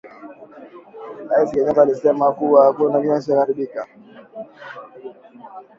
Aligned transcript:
Raisi 1.29 1.53
Kenyatta 1.55 1.81
alisema 1.81 2.31
kuwa 2.33 2.65
hakuna 2.65 3.01
kitakacho 3.01 3.39
haribika 3.39 3.87